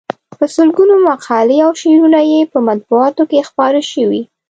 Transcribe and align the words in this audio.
په 0.37 0.45
سلګونو 0.55 0.95
مقالې 1.07 1.57
او 1.65 1.71
شعرونه 1.79 2.19
یې 2.31 2.39
په 2.51 2.57
مطبوعاتو 2.67 3.23
کې 3.29 3.47
خپاره 3.49 3.79
شوي. 3.91 4.21